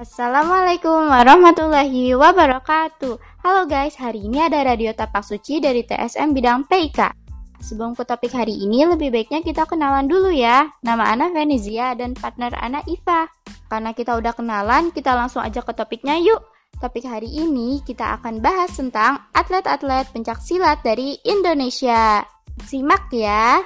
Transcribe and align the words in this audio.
Assalamualaikum 0.00 1.12
warahmatullahi 1.12 2.16
wabarakatuh. 2.16 3.20
Halo 3.44 3.68
guys, 3.68 4.00
hari 4.00 4.24
ini 4.24 4.40
ada 4.40 4.64
Radio 4.64 4.96
Tapak 4.96 5.20
Suci 5.20 5.60
dari 5.60 5.84
TSM 5.84 6.32
bidang 6.32 6.64
PIK. 6.64 7.12
Sebelum 7.60 7.92
ke 7.92 8.08
topik 8.08 8.32
hari 8.32 8.64
ini, 8.64 8.88
lebih 8.88 9.12
baiknya 9.12 9.44
kita 9.44 9.68
kenalan 9.68 10.08
dulu 10.08 10.32
ya. 10.32 10.72
Nama 10.80 11.04
Ana 11.04 11.28
Venezia 11.28 11.92
dan 11.92 12.16
partner 12.16 12.48
Ana 12.56 12.80
Iva. 12.88 13.28
Karena 13.68 13.92
kita 13.92 14.16
udah 14.16 14.32
kenalan, 14.32 14.88
kita 14.88 15.12
langsung 15.12 15.44
aja 15.44 15.60
ke 15.60 15.76
topiknya 15.76 16.16
yuk. 16.16 16.48
Topik 16.80 17.04
hari 17.04 17.28
ini 17.28 17.84
kita 17.84 18.16
akan 18.16 18.40
bahas 18.40 18.72
tentang 18.72 19.20
atlet-atlet 19.36 20.08
pencak 20.16 20.40
silat 20.40 20.80
dari 20.80 21.20
Indonesia. 21.28 22.24
Simak 22.64 23.12
ya. 23.12 23.60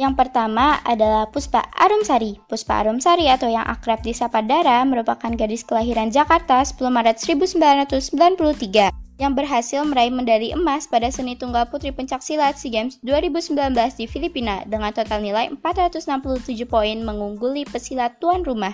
Yang 0.00 0.16
pertama 0.16 0.80
adalah 0.80 1.28
Puspa 1.28 1.60
Arumsari. 1.76 2.40
Puspa 2.48 2.80
Arumsari 2.80 3.28
atau 3.28 3.52
yang 3.52 3.68
akrab 3.68 4.00
disapa 4.00 4.40
Dara 4.40 4.80
merupakan 4.88 5.28
gadis 5.36 5.60
kelahiran 5.60 6.08
Jakarta 6.08 6.64
10 6.64 6.80
Maret 6.88 7.20
1993 7.20 8.88
yang 9.20 9.36
berhasil 9.36 9.84
meraih 9.84 10.08
medali 10.08 10.56
emas 10.56 10.88
pada 10.88 11.12
seni 11.12 11.36
tunggal 11.36 11.68
putri 11.68 11.92
pencaksilat 11.92 12.56
SEA 12.56 12.72
Games 12.72 12.96
2019 13.04 13.76
di 14.00 14.08
Filipina 14.08 14.64
dengan 14.64 14.88
total 14.96 15.20
nilai 15.20 15.52
467 15.60 16.64
poin 16.64 16.96
mengungguli 17.04 17.68
pesilat 17.68 18.16
tuan 18.16 18.40
rumah. 18.40 18.72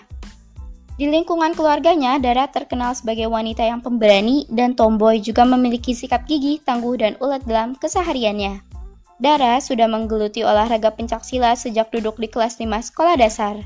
Di 0.94 1.10
lingkungan 1.10 1.58
keluarganya, 1.58 2.22
Dara 2.22 2.46
terkenal 2.46 2.94
sebagai 2.94 3.26
wanita 3.26 3.66
yang 3.66 3.82
pemberani 3.82 4.46
dan 4.46 4.78
tomboy 4.78 5.18
juga 5.18 5.42
memiliki 5.42 5.90
sikap 5.90 6.22
gigih, 6.30 6.62
tangguh, 6.62 6.94
dan 6.94 7.18
ulet 7.18 7.42
dalam 7.42 7.74
kesehariannya. 7.74 8.75
Dara 9.16 9.56
sudah 9.64 9.88
menggeluti 9.88 10.44
olahraga 10.44 10.92
pencaksilat 10.92 11.56
sejak 11.56 11.88
duduk 11.88 12.20
di 12.20 12.28
kelas 12.28 12.60
5 12.60 12.68
sekolah 12.92 13.16
dasar. 13.16 13.56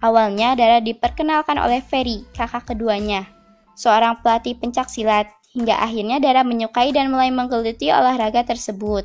Awalnya 0.00 0.56
Dara 0.56 0.80
diperkenalkan 0.80 1.60
oleh 1.60 1.84
Ferry, 1.84 2.24
kakak 2.32 2.72
keduanya, 2.72 3.28
seorang 3.76 4.16
pelatih 4.24 4.56
pencaksilat, 4.56 5.28
hingga 5.52 5.76
akhirnya 5.76 6.16
Dara 6.16 6.40
menyukai 6.40 6.96
dan 6.96 7.12
mulai 7.12 7.28
menggeluti 7.28 7.92
olahraga 7.92 8.44
tersebut. 8.44 9.04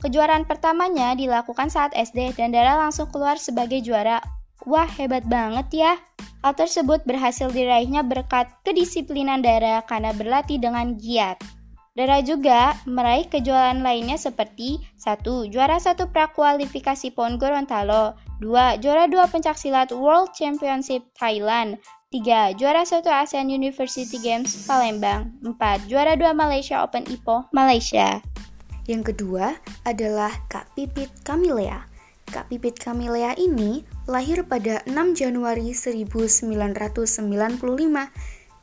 Kejuaraan 0.00 0.48
pertamanya 0.48 1.12
dilakukan 1.12 1.68
saat 1.68 1.92
SD 1.92 2.32
dan 2.34 2.52
Dara 2.56 2.80
langsung 2.80 3.06
keluar 3.12 3.36
sebagai 3.36 3.84
juara. 3.84 4.18
Wah, 4.64 4.88
hebat 4.96 5.28
banget 5.28 5.68
ya! 5.72 5.92
Hal 6.42 6.58
tersebut 6.58 7.06
berhasil 7.06 7.52
diraihnya 7.52 8.02
berkat 8.02 8.50
kedisiplinan 8.66 9.44
Dara 9.44 9.84
karena 9.86 10.10
berlatih 10.16 10.58
dengan 10.58 10.98
giat. 10.98 11.38
Dara 11.92 12.24
juga 12.24 12.72
meraih 12.88 13.28
kejuaraan 13.28 13.84
lainnya 13.84 14.16
seperti 14.16 14.80
1. 14.96 15.52
Juara 15.52 15.76
1 15.76 16.08
prakualifikasi 16.08 17.12
PON 17.12 17.36
Gorontalo 17.36 18.16
2. 18.40 18.80
Juara 18.80 19.04
2 19.04 19.20
pencaksilat 19.28 19.92
World 19.92 20.32
Championship 20.32 21.04
Thailand 21.20 21.76
3. 22.08 22.56
Juara 22.56 22.88
1 22.88 23.04
ASEAN 23.04 23.52
University 23.52 24.16
Games 24.24 24.64
Palembang 24.64 25.36
4. 25.44 25.84
Juara 25.84 26.16
2 26.16 26.32
Malaysia 26.32 26.80
Open 26.80 27.04
IPO 27.04 27.52
Malaysia 27.52 28.24
Yang 28.88 29.12
kedua 29.12 29.60
adalah 29.84 30.32
Kak 30.48 30.72
Pipit 30.72 31.12
Kamilea 31.28 31.92
Kak 32.32 32.48
Pipit 32.48 32.80
Kamilea 32.80 33.36
ini 33.36 33.84
lahir 34.08 34.48
pada 34.48 34.80
6 34.88 34.96
Januari 35.12 35.76
1995 35.76 36.40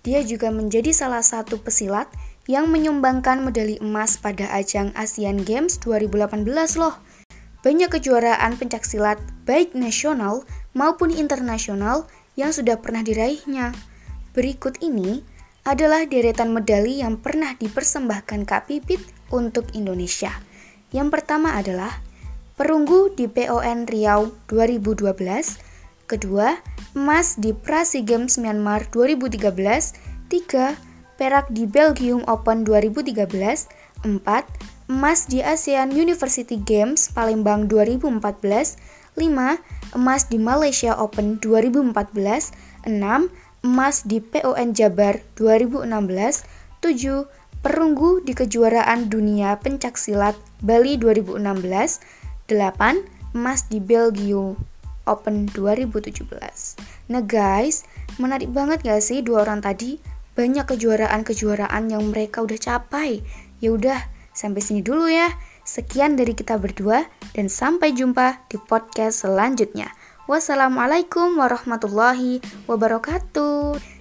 Dia 0.02 0.20
juga 0.26 0.50
menjadi 0.50 0.90
salah 0.90 1.22
satu 1.22 1.62
pesilat 1.62 2.10
yang 2.50 2.74
menyumbangkan 2.74 3.46
medali 3.46 3.78
emas 3.78 4.18
pada 4.18 4.50
ajang 4.58 4.90
Asian 4.98 5.46
Games 5.46 5.78
2018 5.86 6.50
loh. 6.82 6.98
Banyak 7.62 7.94
kejuaraan 7.94 8.58
pencaksilat 8.58 9.22
baik 9.46 9.78
nasional 9.78 10.42
maupun 10.74 11.14
internasional 11.14 12.10
yang 12.34 12.50
sudah 12.50 12.82
pernah 12.82 13.06
diraihnya. 13.06 13.78
Berikut 14.34 14.82
ini 14.82 15.22
adalah 15.62 16.10
deretan 16.10 16.50
medali 16.50 17.06
yang 17.06 17.22
pernah 17.22 17.54
dipersembahkan 17.54 18.50
Kak 18.50 18.66
Pipit 18.66 19.06
untuk 19.30 19.70
Indonesia. 19.78 20.34
Yang 20.90 21.22
pertama 21.22 21.54
adalah 21.54 22.02
perunggu 22.58 23.14
di 23.14 23.30
PON 23.30 23.86
Riau 23.86 24.34
2012, 24.50 25.14
kedua 26.10 26.58
emas 26.98 27.38
di 27.38 27.54
Prasi 27.54 28.02
Games 28.02 28.42
Myanmar 28.42 28.90
2013, 28.90 30.34
tiga 30.34 30.74
perak 31.20 31.52
di 31.52 31.68
Belgium 31.68 32.24
Open 32.32 32.64
2013, 32.64 33.28
4. 34.08 34.88
Emas 34.88 35.28
di 35.28 35.44
ASEAN 35.44 35.92
University 35.92 36.56
Games 36.56 37.12
Palembang 37.12 37.68
2014, 37.68 38.80
5. 39.20 40.00
Emas 40.00 40.22
di 40.32 40.40
Malaysia 40.40 40.96
Open 40.96 41.36
2014, 41.44 42.56
6. 42.88 43.28
Emas 43.68 44.08
di 44.08 44.24
PON 44.24 44.72
Jabar 44.72 45.20
2016, 45.36 46.48
7. 46.80 47.28
Perunggu 47.60 48.24
di 48.24 48.32
kejuaraan 48.32 49.12
dunia 49.12 49.60
pencaksilat 49.60 50.40
Bali 50.64 50.96
2016, 50.96 52.00
8. 52.48 53.36
Emas 53.36 53.68
di 53.68 53.84
Belgium 53.84 54.56
Open 55.04 55.52
2017. 55.52 56.24
Nah 57.12 57.20
guys, 57.20 57.84
menarik 58.16 58.48
banget 58.56 58.80
gak 58.88 59.04
sih 59.04 59.20
dua 59.20 59.44
orang 59.44 59.60
tadi? 59.60 60.00
Banyak 60.40 60.64
kejuaraan-kejuaraan 60.72 61.92
yang 61.92 62.16
mereka 62.16 62.40
udah 62.40 62.56
capai. 62.56 63.20
Ya 63.60 63.76
udah, 63.76 64.00
sampai 64.32 64.64
sini 64.64 64.80
dulu 64.80 65.12
ya. 65.12 65.36
Sekian 65.68 66.16
dari 66.16 66.32
kita 66.32 66.56
berdua 66.56 67.04
dan 67.36 67.52
sampai 67.52 67.92
jumpa 67.92 68.48
di 68.48 68.56
podcast 68.56 69.28
selanjutnya. 69.28 69.92
Wassalamualaikum 70.32 71.36
warahmatullahi 71.36 72.40
wabarakatuh. 72.72 73.99